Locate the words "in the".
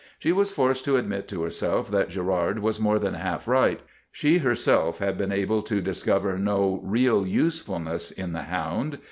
8.09-8.41